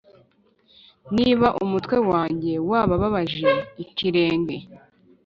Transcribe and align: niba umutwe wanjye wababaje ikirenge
niba 1.15 1.47
umutwe 1.63 1.97
wanjye 2.11 2.53
wababaje 2.69 3.51
ikirenge 3.83 4.55